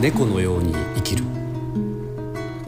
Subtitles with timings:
[0.00, 1.24] 猫のように生きる。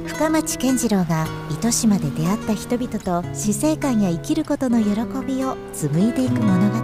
[0.07, 4.91] 深町健次郎が糸島で出会った人々と死生観や生きることの喜
[5.27, 6.75] びを紡いでいく物語。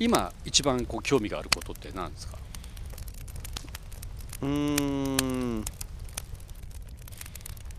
[0.00, 2.38] 今一番こう興味があることって何ですか？
[4.40, 5.64] うーん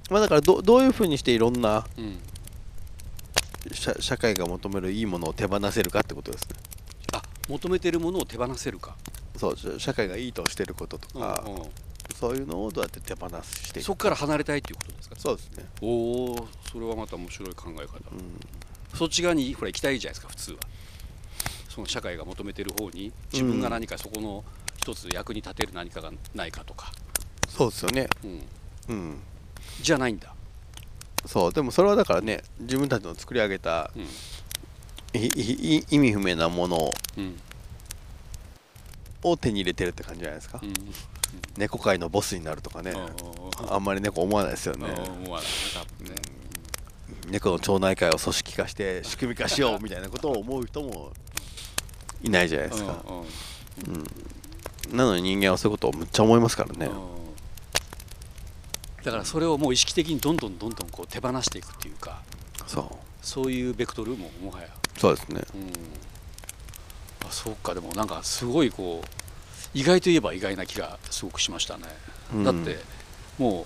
[0.10, 2.20] まあだからどどういうふうにしていろんなうん。
[3.72, 6.56] 社社会が求めるいいものを手放せるかってことですね。
[7.14, 8.96] あ求めてるものを手放せるか。
[9.38, 11.64] そう社社会がいいとしてることとか、うんうん。
[12.16, 15.16] そういうのをどうやって手放していくそこから離れたいっていうことですか？
[15.18, 15.66] そうですね。
[15.82, 17.82] おおそれはまた面白い考え方、
[18.12, 18.40] うん。
[18.96, 20.58] そっち側にほら行きたいじゃないですか普通は。
[21.70, 24.44] その社会が求めてる方に自分が何かそこの
[24.78, 26.92] 一つ役に立てる何かがないかとか、
[27.48, 28.08] そうですよね。
[28.24, 28.44] うん、
[28.90, 29.22] うん
[29.82, 30.34] じゃないんだ、
[31.26, 34.08] そうでもそれはだからね自分たちの作り上げたうん。
[35.16, 37.40] 意味不明なものうん。
[39.22, 40.74] を手に入れてるって感じじゃないですか、うん。
[41.56, 45.50] 猫界のボスになるとかね、うんあんまり猫思わないですよね、うん思わない。
[45.76, 46.22] 多分ね。
[47.30, 51.12] 猫の町内会を組織化して仕組み化しようみたいなことを思う人も
[52.24, 53.94] いないじゃないですか、うん。
[54.92, 54.98] うん。
[54.98, 57.23] なのに人間はそういうことをむっちゃ思いますからね、うん
[59.04, 62.22] だからそれをもう意識的にどんどんどんどんこう手放していくっていうか
[62.68, 62.86] そう。
[63.22, 64.68] そういうベクトルももはや、
[64.98, 65.42] そうですね。
[65.56, 67.74] うん、あそうか。
[67.74, 69.08] でもなんかすごいこう
[69.74, 71.84] 意外といえば意外な気がすごくしましたね、
[72.34, 72.44] うん。
[72.44, 72.80] だって
[73.38, 73.66] も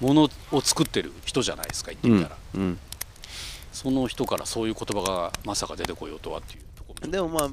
[0.00, 2.78] うものを作ってる人じゃないですか言ってうんみたら、うん
[3.72, 7.06] その人からそういう言葉がまさか出てこようとはっていうところ。
[7.06, 7.50] もでもまあ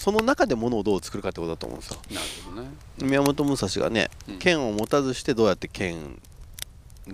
[0.00, 2.00] その中で物をどう作るかってことだと思うんですよ。
[2.10, 2.68] なるほどね。
[3.00, 4.38] 宮本武蔵がねうん。
[4.38, 6.20] 剣を持たずしてどうやって剣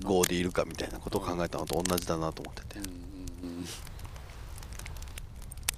[0.04, 2.78] 豪でいるかみたいなことを考えたのと同じだなと思ってて。
[2.78, 3.66] うんうんうん。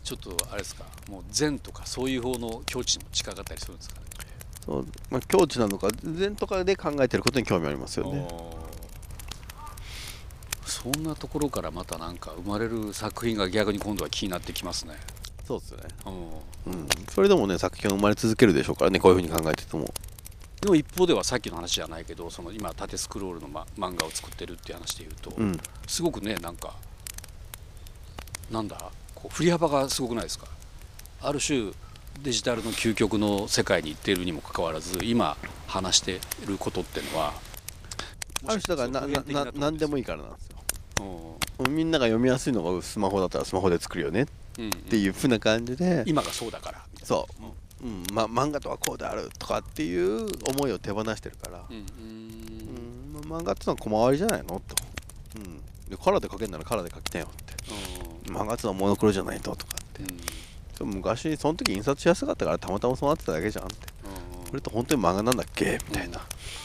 [0.03, 0.84] ちょっとあれですか？
[1.08, 4.06] もう禅とかそういう方の境地にも近かったりするんですかね？
[4.66, 8.26] そう、まあ、境地なのか禅とかで考えてることに興味ありますよね。
[10.65, 14.94] そんなところからまたなんか生まれる作品が逆に今度は気になってきますね。
[15.47, 15.84] そうですよね。
[16.66, 16.88] うんうん。
[17.09, 19.92] それでもね作品は生まれ続けるでしょうからねこういうふうに考えてても
[20.60, 25.59] でも一方ではさっきの話じゃないけどその今縦スクロールの、ま、漫画を作ってるっていう話でいうと、うん。
[25.87, 26.75] すごくねなんか
[28.50, 30.47] なんだこう振り幅がすごくないですか？
[31.22, 31.71] ある種
[32.22, 37.32] デジタルの究極の世界に行っているにもかかわらず今話してることっていうのは
[38.47, 41.38] ある種だからななな何でもいい、いからなんですよ。
[41.60, 41.75] うん。
[41.75, 44.27] みんなが読みやすいのがスマホだったらスマホで作るよねっ
[44.59, 47.42] うんうんていうふうな感じで今がそうだからそう。
[47.44, 47.50] うん
[48.12, 51.82] ま、漫画とはこうであるとかっていう思いを手放してるから、うんうん。
[51.82, 54.76] うんまあ漫画ってのは小回りじゃないのと、
[55.36, 57.54] うん、でカラーで描けるならカラーで描きたいよって。
[58.30, 60.02] 漫画ってのはモノクロじゃないととかって。
[60.84, 60.94] うん。
[60.94, 63.76] 昔その時印刷しやすかったからたまたまそうなってただけじゃんって。
[64.50, 65.78] これって本当に漫画なんだっけ？
[65.88, 66.20] みたいな、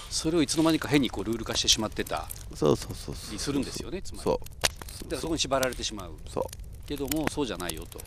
[0.09, 2.27] それをいつの間にか変にこうルール化してしまってた。
[2.55, 4.23] そうそうそうそうりするんですよねつまり。
[4.23, 5.03] そう。
[5.03, 6.13] だからそこに縛られてしまう。
[6.27, 6.43] そう。
[6.87, 7.99] けどもそうじゃないよと、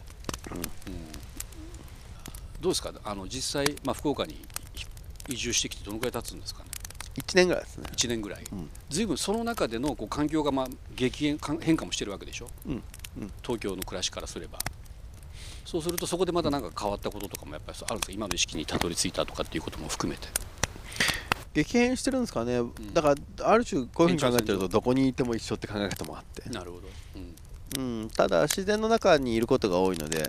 [0.51, 0.59] うん。
[0.59, 0.65] うん
[2.61, 2.93] どうですか？
[3.05, 4.41] あの実際、まあ、福岡に
[5.29, 6.71] 移住してきてどのくらい経つんですかね
[7.17, 7.89] ？1年ぐらいですね。
[7.93, 8.71] 1年ぐらい、うん。
[8.89, 12.83] ずいぶんその中でのこう環境がまあ激変か変化もしてるわけでしょ、うん
[13.21, 13.33] うん。
[13.43, 14.59] 東京の暮らしからすれば。
[15.65, 18.13] そうするとそこでまた何か変わったこととかもやっぱりあるんですか？
[18.13, 20.29] 今の意識にたどり着いたとかっていうことも含めて。
[21.55, 22.61] 激変してるんですかね、
[22.93, 26.89] だからある種こういうふうに考えてるとどこにいても一緒って考え方もあって、なるほど、
[27.77, 28.03] うん。
[28.03, 30.25] うん、ただ自然の中にいることが多いので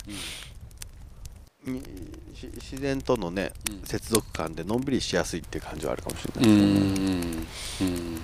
[1.66, 3.88] 自然とのねうん。
[3.88, 7.47] 接続感でのんびりしやすいっていう感じはあるかもしれうない、ん
[7.81, 8.20] うん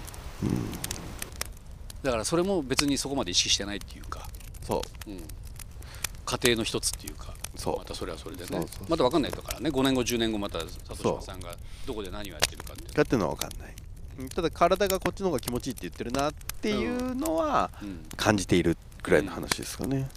[2.03, 4.29] だからそれも別にそこまで意識してないっていうか、
[4.61, 5.09] そう。
[5.09, 7.33] うん、家庭の一つっていうか。
[7.55, 7.77] そう。
[7.79, 8.63] またそれはそれでね。
[8.87, 9.71] また分かんないだからね。
[9.71, 11.55] 5年後10年後また里島さんが
[11.87, 13.73] どこで何をやってるかってだっていうのは分かんない。
[14.19, 18.05] うんただ体がこっちの方が気持ちいいって言ってるなっていうのはうん。
[18.15, 20.07] 感じているぐらいの話ですかね、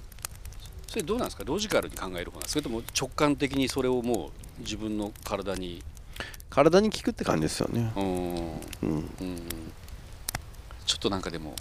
[0.88, 1.44] それどうなんですか？
[1.46, 5.82] ロジカルに考える方なそれとも直感的にそれをもう自分の体に
[6.50, 7.93] 体に効くって感じですよね。
[7.94, 8.05] うん。
[8.05, 8.61] うん。
[8.82, 9.43] うん。
[10.87, 11.55] ちょっとなんかでも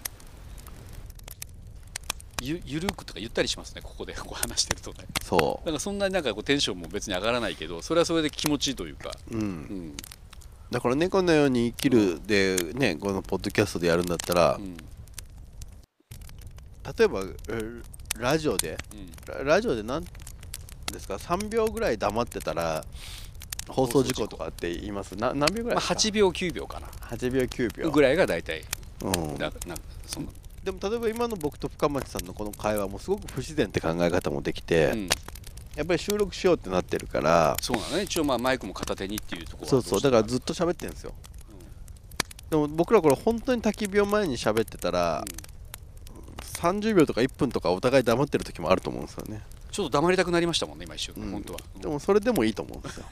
[2.41, 4.13] ゆゆるくとか言ったりしますねここで。
[4.17, 4.99] こう話してるとね。
[5.23, 9.41] そなんかそんなになんかこうテンションも別に上がらないけどそれはそれで気持ちいいというか、う、うん。
[9.41, 9.97] う、ん。
[10.71, 14.77] だから猫のように生きるでねこのポッドキャストでやるんだったら、うん。
[16.97, 17.81] 例えばえ
[18.19, 18.77] ラジオで。
[18.93, 19.45] うん。
[19.45, 20.03] ララジオで何
[20.91, 22.83] ですか？3秒ぐらい黙ってたら
[23.67, 25.15] 放送事故とかって言います。
[25.15, 26.87] な何秒ぐらいまあ、ですか、8秒9秒かな。
[26.87, 27.91] 8秒9秒。
[27.91, 28.63] ぐらいが大体
[29.03, 30.27] うん、だなんかその。
[30.63, 35.09] でも例えば今の僕と深町さんのこの会話もすごく不自然って考え方もできて、うん、
[35.75, 37.55] やっぱり収録しようってなってるから。
[37.61, 38.03] そうなのね。
[38.03, 40.01] 一応まあマイクも片手にっていうところはそうそう。
[40.01, 41.13] だからずっっと喋ってるんですよ、
[42.49, 45.23] でも僕らこれ本当に焚き火を前に喋ってたら、
[46.57, 49.41] 30秒とか1分とかお互い黙ってる時もあると思うんですよね。
[49.71, 51.31] ちょっと黙りたくなりましたもんね今一瞬、うん。
[51.31, 51.59] 本当は。
[51.79, 53.05] でもそれでもいいと思うんですよ。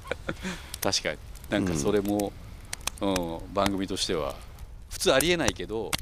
[0.80, 1.18] 確かに。
[1.50, 2.32] なんかそれも、
[3.00, 4.34] うん番組としては
[4.90, 5.92] 普通ありえないけど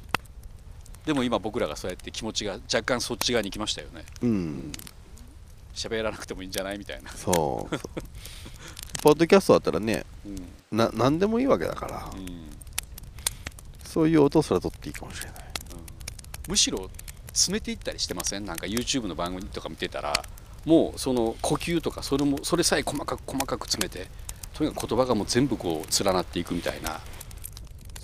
[1.04, 4.04] でも今僕らがそうやって気持ちが若干そっち側に行きましたよね。
[4.22, 4.72] うん。
[5.74, 7.80] 喋らなくてもいいんじゃないみたいな、そうそう。
[9.02, 10.76] ポッドキャストだったらねうん。
[10.76, 12.50] な何でもいいわけだから、うん。
[13.84, 15.45] そういう音すら取っていいかもしれない
[16.48, 16.90] むしろ
[17.28, 18.44] 詰めていったりしてません？
[18.44, 20.24] なんか YouTube の番組とか見てたら
[20.64, 24.08] もうその呼吸とかそれもそれさえ細かく細かく詰めて
[24.54, 27.00] とにかく言葉がもう全部こう連なっていくみたいな、っ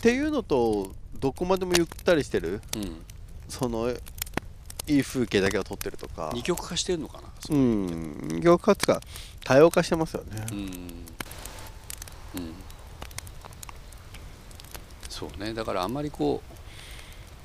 [0.03, 3.03] ていうのとどこまでもゆったりしてるうん、
[3.49, 3.91] その
[4.87, 6.31] いい風景だけを撮ってるとか。
[6.35, 7.29] 二極化してるのかな？
[7.51, 8.29] うん。
[8.29, 9.01] 二極化つか
[9.45, 10.45] 多様化してますよね。
[10.51, 12.55] うん、うん、
[15.09, 15.55] そうね。
[15.55, 16.55] だからあんまりこう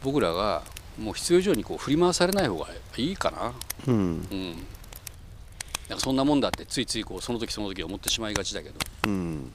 [0.04, 0.64] 僕らが
[0.98, 2.68] もう必要以上にこう振り回されない方が
[2.98, 3.54] いいかな。
[3.88, 4.28] うん。
[4.32, 4.52] うん。
[5.90, 9.12] なんかそんなもんだってついついこうその時その時思ってしまいがちだけど、うん。
[9.12, 9.18] うん。
[9.22, 9.52] うん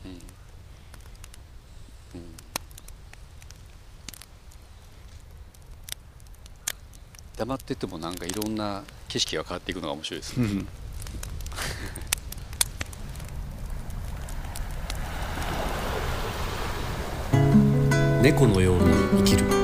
[7.36, 10.64] 黙っててもなんかいろんな景色が変わっていくのが面白いですね。
[18.22, 19.61] 猫のように生きる